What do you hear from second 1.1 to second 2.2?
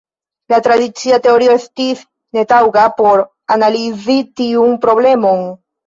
teorio estis